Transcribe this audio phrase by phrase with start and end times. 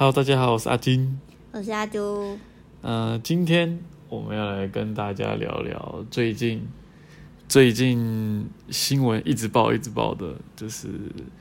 [0.00, 1.18] Hello，大家好，我是阿金。
[1.50, 2.38] 我是阿朱。
[2.82, 6.64] 呃，今天我们要来跟大家聊聊最近
[7.48, 10.86] 最近新闻一直报一直报的，就是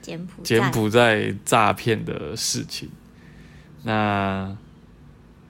[0.00, 2.88] 柬埔寨柬埔寨诈骗的事情。
[3.82, 4.56] 那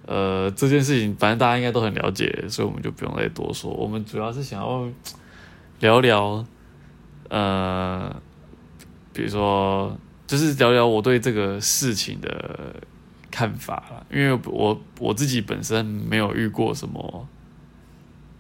[0.07, 3.71] 呃，这件事情反正大家应该都很了解，所以我们就不用再多说。
[3.71, 4.85] 我们主要是想要
[5.79, 6.45] 聊聊，
[7.29, 8.21] 呃，
[9.13, 9.97] 比如说，
[10.27, 12.75] 就是聊聊我对这个事情的
[13.37, 14.07] 看法了。
[14.11, 17.29] 因为我我自己本身没有遇过什么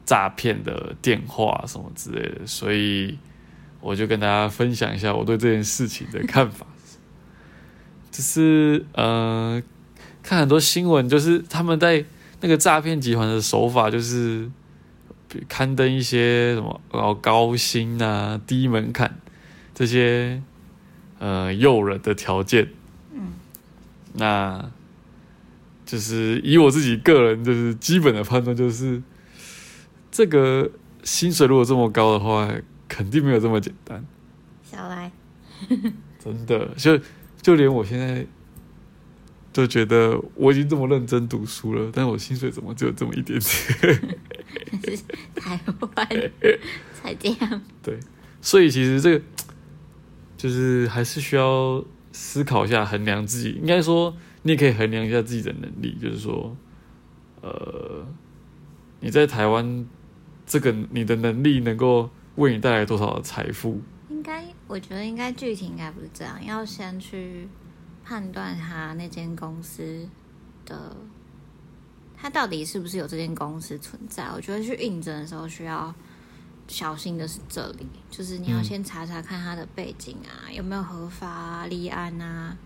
[0.06, 3.18] 诈骗的电话什么之类的，所以
[3.82, 6.66] 我就跟大家分享一下我对这件事情的看法。
[8.10, 9.62] 就是呃，
[10.22, 12.02] 看很多新闻，就是他们在
[12.40, 14.50] 那个诈骗集团的手法，就是
[15.46, 19.18] 刊登一些什么哦高薪啊、低门槛
[19.74, 20.40] 这些
[21.18, 22.70] 呃诱人的条件。
[23.12, 23.34] 嗯，
[24.14, 24.70] 那
[25.86, 29.00] 就是以我自己个人就是基本的判断，就是
[30.10, 30.70] 这个
[31.04, 32.52] 薪水如果这么高的话，
[32.88, 34.04] 肯定没有这么简单。
[34.64, 35.10] 小来，
[36.18, 37.00] 真的，就
[37.40, 38.26] 就连我现在
[39.52, 43.40] 就觉得我已经这么认真读书了，但我薪水怎么只有这么一点点？
[43.40, 45.02] 是
[45.36, 45.58] 台
[45.94, 46.08] 湾
[47.00, 47.62] 才这样。
[47.82, 47.98] 对，
[48.42, 49.24] 所以其实这个
[50.36, 51.82] 就是还是需要
[52.12, 53.52] 思考一下，衡量自己。
[53.52, 54.14] 应该说，
[54.46, 56.56] 你也可以衡量一下自己的能力，就是说，
[57.42, 58.06] 呃，
[59.00, 59.84] 你在台湾
[60.46, 63.80] 这个你的能力能够为你带来多少的财富？
[64.08, 67.48] 应该，我觉得应该具体应该不是这样，要先去
[68.04, 70.08] 判断他那间公司
[70.64, 70.96] 的，
[72.16, 74.28] 他到底是不是有这间公司存在。
[74.32, 75.92] 我觉得去应征的时候需要
[76.68, 82.56] 小心的是这里，就是你要先查查看他的背景啊，有没有合法啊、立案啊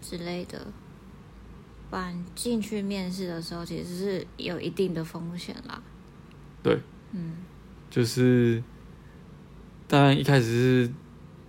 [0.00, 0.66] 之类的。
[1.90, 5.82] 不然进去面试的时候，其实是有一定的风险啦。
[6.62, 6.78] 对，
[7.12, 7.36] 嗯，
[7.88, 8.62] 就是
[9.86, 10.92] 当然一开始是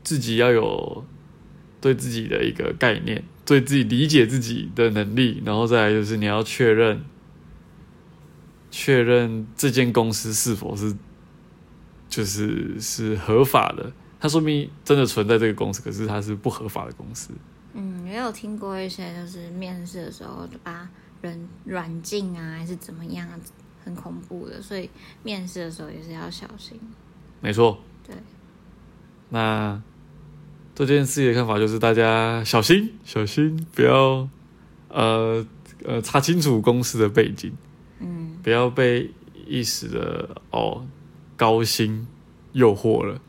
[0.03, 1.06] 自己要有
[1.81, 7.03] 对自己的一个概念，对自己理解自己的能力，然后再来就是你要确认
[8.72, 10.96] 确认这间公司是否是
[12.08, 13.91] 就是是合法的。
[14.22, 17.31] 它说明真的存在这个公司，可是它是不合法的公司。
[18.09, 20.90] 嗯，也有听过一些，就是面试的时候就把
[21.22, 23.40] 人软禁啊，还是怎么样啊，
[23.84, 24.90] 很恐怖的，所以
[25.24, 26.80] 面试的时候也是要小心。
[27.42, 28.16] 没错，对，
[29.30, 29.81] 那
[30.75, 34.28] 对这件事情的看法就是大家小心小心，不要
[34.90, 35.46] 呃
[35.86, 37.53] 呃查清楚公司的背景，
[38.00, 39.09] 嗯，不要被
[39.46, 40.86] 一时的哦
[41.38, 42.08] 高薪
[42.53, 43.22] 诱惑了，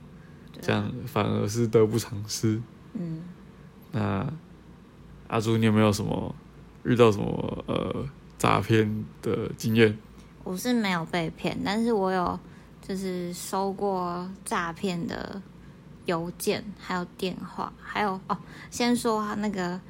[0.61, 2.61] 这样反而是得不偿失。
[2.95, 3.23] 嗯，
[3.93, 4.33] 那
[5.31, 6.35] 阿朱，你有没有什么
[6.85, 8.05] 遇到什么呃
[8.37, 9.97] 诈骗的经验？
[10.43, 12.39] 我是没有被骗，但是我有
[12.87, 15.41] 就是收过诈骗的
[16.07, 18.37] 邮件，还有电话，还有哦，
[18.71, 19.81] 先说他那个。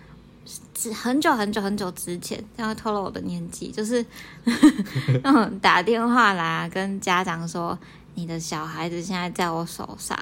[0.95, 4.05] 很久很久很久之前，这样会透露我的年纪，就是
[5.23, 7.79] 那种 打电话来跟家长说，
[8.15, 10.19] 你的小孩子现在在我手上，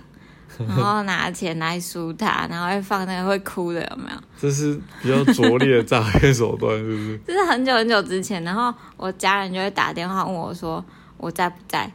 [0.66, 4.18] 然后拿钱来输他，然后会放那个会哭的，有没有？
[4.40, 7.20] 这是比较拙劣的诈骗手段，是不是？
[7.26, 10.84] 这是很久很久之前，然后我家人就会打电话问我说
[11.16, 11.90] 我在不在，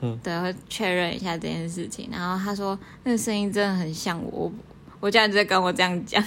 [0.00, 2.08] 嗯对，会确认一下这件事情。
[2.10, 4.52] 然后他说那个声音真的很像我，我
[5.00, 6.22] 我家人就在跟我这样讲，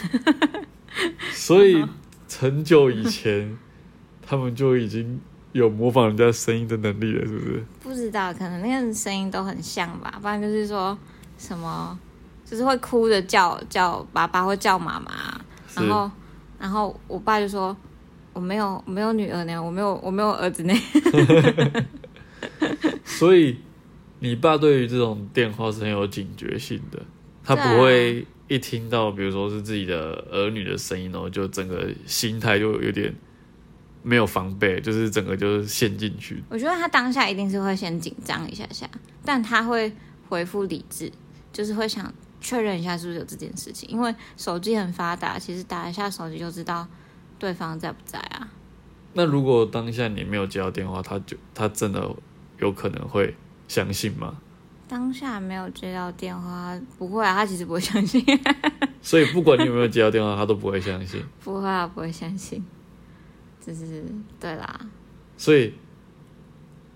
[1.34, 1.84] 所以
[2.40, 3.58] 很久以前，
[4.22, 5.20] 他们就已经
[5.52, 7.64] 有模仿人家声音的能力了，是不是？
[7.82, 10.98] 不知道可能那个声音都很像吧，不然就是说
[11.40, 11.98] 什么
[12.46, 15.42] 就是会哭着叫叫爸爸或叫妈妈，
[15.74, 16.12] 然后
[16.60, 17.76] 然后我爸就说
[18.34, 20.74] 我没有我没有女儿呢，我没有我没有儿子呢，
[23.06, 23.58] 所以
[24.20, 27.00] 你爸对于这种电话是很有警觉性的，
[27.44, 33.13] 他不会一听到比如说是自己的儿女的声音，然后就整个心态就有点
[34.04, 36.44] 没有防备，就是整个就是陷进去。
[36.50, 38.90] 我觉得他当下一定是会先紧张一下下，
[39.24, 39.92] 但他会
[40.28, 41.12] 恢复理智，
[41.51, 46.88] 就是会想确认一下是不是有这件事情，因为手机很发达，其实打一下手机就知道
[47.38, 48.50] 对方在不在啊。
[49.13, 52.10] 那如果当下你没有接到电话，他就他真的
[52.60, 53.36] 有可能会
[53.68, 54.38] 相信吗？
[54.88, 58.24] 当下没有接到电话，不会啊，他其实不会相信，
[59.01, 61.24] 所以不管你有没有接到电话，他都不会相信。
[61.44, 62.63] 不会啊，不会相信，
[63.60, 64.04] 就是
[64.40, 64.80] 对啦，
[65.38, 65.74] 所以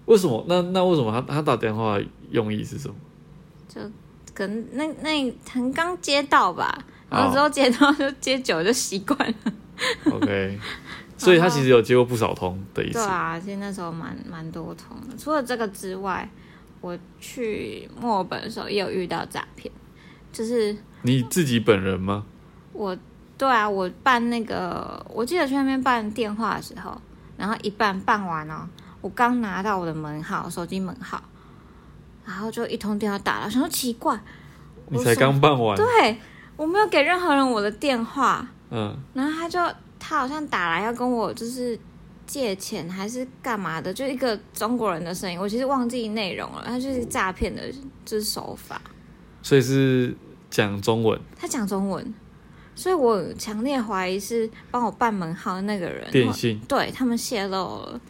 [0.05, 0.44] 为什么？
[0.47, 2.00] 那那为什么他他打电话
[2.31, 2.95] 用意是什么？
[3.67, 3.81] 就
[4.33, 6.77] 可能那那可能刚接到吧，
[7.09, 9.53] 然后之后接到就接久了就习惯了。
[10.12, 10.59] OK，
[11.18, 12.94] 所以他其实有接过不少通的意思。
[12.94, 15.15] 对啊，其实那时候蛮蛮多通的。
[15.18, 16.27] 除了这个之外，
[16.81, 19.71] 我去墨尔本的时候也有遇到诈骗，
[20.31, 22.25] 就是你自己本人吗？
[22.74, 22.97] 我
[23.38, 27.00] 对啊，我办那个，我记得去那边办电话的时候，
[27.38, 28.68] 然后一办办完哦，
[29.01, 31.21] 我刚拿到我的门号，手机门号，
[32.25, 34.19] 然后就一通电话打了，想说奇怪，
[34.89, 36.17] 你才刚办完，对
[36.55, 39.59] 我没有给任何人我的电话，嗯，然后他就
[39.99, 41.77] 他好像打来要跟我就是
[42.25, 47.61] 借钱还是干嘛的，就一个中国人的声音，我其实忘记内容了，他就是诈骗的，
[48.05, 48.81] 就是手法。
[49.41, 50.15] 所以是
[50.49, 52.13] 讲中文，他讲中文，
[52.75, 56.59] 所以我强烈怀疑是帮我办门号的那个人，电信。
[56.61, 58.01] 对他们泄露了，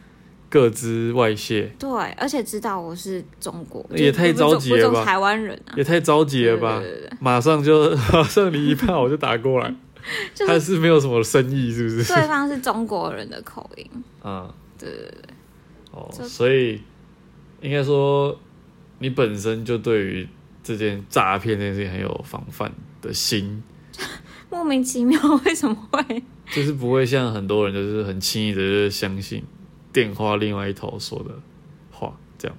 [0.54, 5.04] 各自外泄，对，而且知道我是中国，也太着急了吧？
[5.04, 6.80] 台湾人啊，也太着急了吧？
[7.20, 9.76] 马上就 马上你一怕我就打过来，
[10.36, 12.14] 就是他是没有什么生意，是不是？
[12.14, 13.90] 对方是中国人的口音，
[14.24, 14.48] 嗯，
[14.78, 15.34] 对对对，
[15.90, 16.80] 哦，所以
[17.60, 18.40] 应该说
[19.00, 20.30] 你本身就对于
[20.62, 22.72] 这件诈骗这件事情很有防范
[23.02, 23.64] 的心，
[24.52, 26.24] 莫名其妙为什么会？
[26.52, 29.44] 就是不会像很多人就是很轻易的就相信
[29.94, 31.34] 电话另外一头说的
[31.92, 32.57] 话，这样。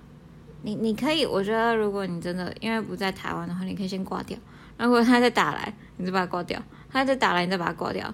[0.62, 4.38] 你你可以，我觉得如果你真的因为不在台湾的话，你可以先挂掉。
[4.78, 6.58] 如果他再打来，你就把它挂掉；
[6.90, 8.12] 他再打来，你再把它挂掉。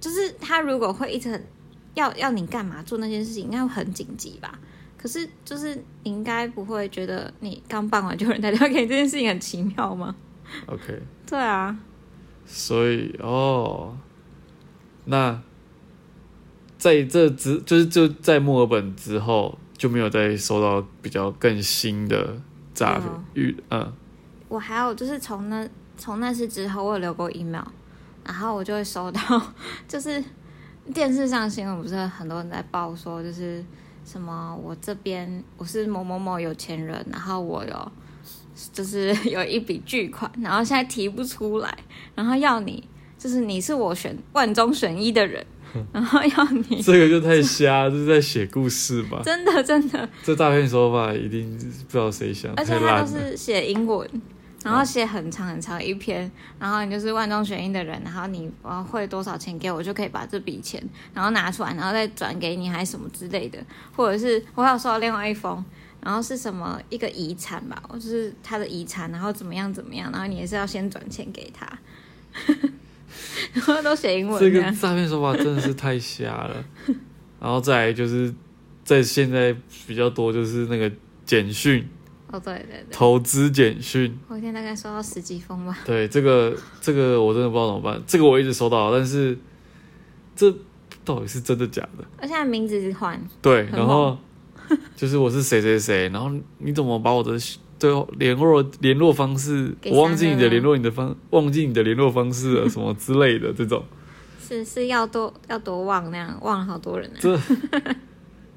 [0.00, 1.46] 就是他如果会一直很
[1.94, 4.58] 要要你干嘛做那件事情，应该会很紧急吧？
[4.96, 10.14] 可是就是你应该不会觉得你刚办完就有人打电话给你这件事情很奇妙吗
[10.66, 11.78] ？OK，对啊，
[12.44, 13.96] 所以哦，
[15.04, 15.40] 那
[16.80, 22.34] 在这之就是就在墨尔本之后就没有再收到比较更新的
[22.72, 23.04] 诈骗
[23.34, 23.92] 有遇嗯
[24.48, 25.68] 我还有就是从那
[25.98, 27.66] 从那次之后，我有留过 email，
[28.24, 29.20] 然后我就会收到，
[29.86, 30.24] 就是
[30.94, 33.62] 电视上新闻不是很多人在报说，就是
[34.04, 37.92] 什么我这边我是某某某有钱人，然后我有
[38.72, 41.78] 就是有一笔巨款，然后现在提不出来，
[42.14, 42.82] 然后要你
[43.18, 45.46] 就是你是我选万中选一的人，
[45.92, 49.20] 然后要你 这个就太瞎， 这是在写故事吧？
[49.24, 53.06] 真的真的，这诈骗手法一定不知道谁想，而且他都。
[53.06, 54.08] 是写英文，
[54.64, 60.82] 然后写很长很长一篇，然后你就是万中选一的人，然后你呃汇多少钱给我，就可以把这笔钱
[61.14, 63.58] 然后拿出来，然后再转给你，还是什么之类的，
[63.96, 65.64] 或者是我还有收到另外一封。
[66.02, 71.70] 然后是什么一个遗产吧，就是他的遗产，然后怎么样怎么样，然后你也是要先转钱给他，
[73.52, 76.64] 然后都写英文这个诈骗手法真的是太瞎了。
[77.40, 78.32] 然后再来就是
[78.84, 79.54] 在现在
[79.86, 80.90] 比较多就是那个
[81.24, 81.88] 简讯，
[82.30, 84.18] 哦，对对对，投资简讯。
[84.28, 85.78] 我一天大概收到十几封吧。
[85.84, 88.02] 对，这个这个我真的不知道怎么办。
[88.06, 89.38] 这个我一直收到，但是
[90.36, 90.54] 这
[91.04, 92.04] 到底是真的假的？
[92.18, 94.18] 而且他名字是换，对，然后
[94.94, 97.38] 就是我是谁谁谁，然后你怎么把我的
[97.80, 103.82] 对联络联络方式，我忘记你的联络你的方，忘记你的联络方式了，什么之类的这种，
[104.38, 107.40] 是是要多要多忘那样，忘了好多人呢、这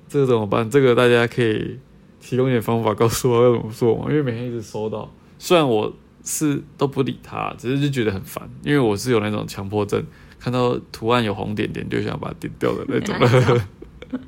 [0.10, 0.70] 这个怎么办？
[0.70, 1.80] 这个大家可以
[2.20, 4.08] 提供一点方法告诉我要怎么做吗？
[4.10, 5.10] 因为每天一直收到，
[5.40, 5.92] 虽然我
[6.24, 10.04] 是都不理他，只是就觉得很烦，因为我是有那种强迫症，
[10.38, 13.16] 看到图案有红点点就想把它点掉的那种。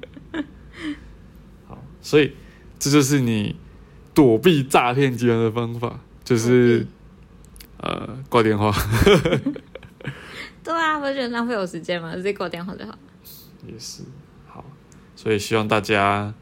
[1.67, 2.31] 好，所以
[2.79, 3.55] 这就是你
[4.15, 6.87] 躲避诈骗集团的方法，就是
[7.77, 8.71] 呃挂电话
[10.63, 12.15] 对啊，不是觉得浪费我时间吗？
[12.15, 12.97] 直接挂电话就好。
[13.67, 14.01] 也是
[14.47, 14.65] 好，
[15.15, 16.33] 所以希望大家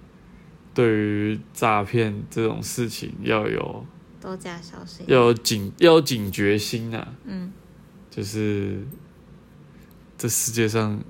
[0.73, 3.85] 对于诈骗这种事情要有
[4.21, 5.05] 多加小心。
[5.09, 7.51] 要有警要有警觉心啊，嗯，
[8.09, 8.85] 就是
[10.17, 11.01] 这世界上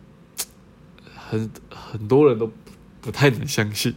[1.15, 2.53] 很很多人都不
[3.01, 3.93] 不太能相信，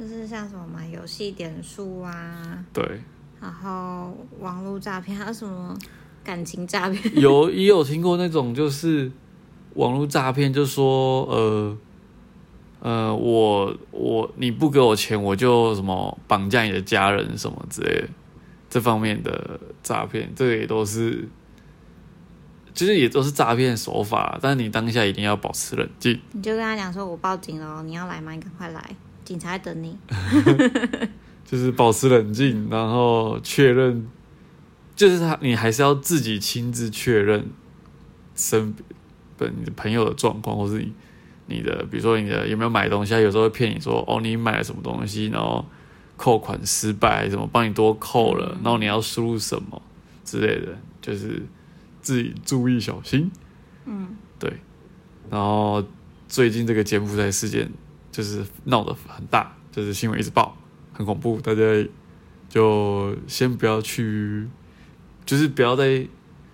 [0.00, 2.82] 就是像什么嘛，游戏点数啊，对，
[3.38, 5.76] 然后网络诈骗，还有什么
[6.24, 7.20] 感情诈骗？
[7.20, 9.12] 有也有听过那种就是
[9.74, 11.78] 网络诈骗，就说呃
[12.80, 18.08] 呃我我你不给我钱，我就什么绑架你的家人什么之类的，
[18.70, 21.28] 这方面的诈骗，这个也都是。
[22.72, 26.18] 其实也都是诈骗手法，但是你当下一定要保持冷静。
[26.32, 28.30] 你就跟他讲说，我报警了哦，你要来吗？
[28.30, 28.96] 你赶快来，
[29.30, 29.96] 警察在等你。
[31.46, 34.08] 就是保持冷静，然后确认，
[34.96, 37.46] 就是他，你还是要自己亲自确认
[38.34, 38.74] 身
[39.38, 40.92] 本你的朋友的状况，或是你
[41.46, 45.64] 你的，比如说你的有没有买东西，他有时候会骗你说，哦，你买了什么东西，然后
[46.16, 49.80] 扣款失败，什么帮你多扣了，然后你要输入什么
[50.24, 51.40] 之类的，就是
[52.00, 53.30] 自己注意小心。
[53.86, 54.52] 嗯，对。
[55.30, 55.84] 然后
[56.28, 57.70] 最近这个柬埔寨事件
[58.10, 60.56] 就是闹得很大，就是新闻一直报，
[60.92, 61.62] 很恐怖，大家
[62.48, 64.48] 就先不要去，
[65.24, 66.06] 就是不要在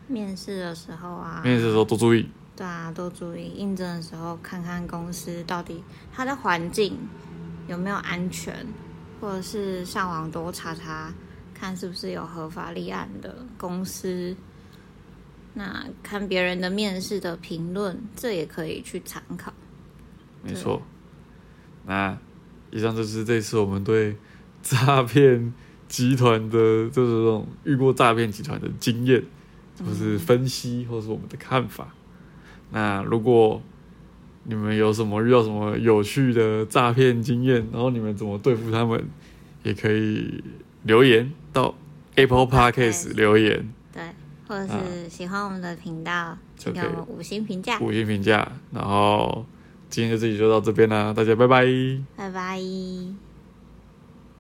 [0.09, 2.29] 面试的时候啊，面试的时候多注意。
[2.55, 5.83] 对啊，多注意应征的时候，看看公司到底
[6.13, 6.97] 它的环境
[7.69, 8.67] 有没有安全，
[9.21, 11.13] 或者是上网多查查，
[11.53, 14.35] 看是不是有合法立案的公司。
[15.53, 19.53] 那看别人的面试的评论，这也可以去参考。
[20.43, 20.81] 没错。
[21.87, 22.17] 那
[22.71, 24.17] 以上就是这次我们对
[24.63, 25.53] 诈骗
[25.89, 29.23] 集团的，就是这种遇过诈骗集团的经验，
[29.79, 31.95] 或是分析，或是我们的看法。
[32.73, 33.63] 那如果
[34.43, 39.09] 你们有什么遇到什么有趣的诈骗经验，然后你们怎么对付他们，
[39.63, 40.43] 也可以
[40.83, 41.75] 留言到
[42.17, 44.03] Apple Podcast 留言，对，
[44.49, 47.79] 或者是喜欢我们的频道，请给我们五星评价。
[47.81, 48.53] 五星评价。
[48.73, 49.45] 然后
[49.89, 51.65] 今天的这集就到这边啦，大家拜拜，
[52.17, 53.26] 拜拜。